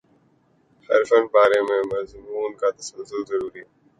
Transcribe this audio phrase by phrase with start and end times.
[0.89, 3.65] ہر فن پارے میں مضمون کا تسلسل ضروری ہے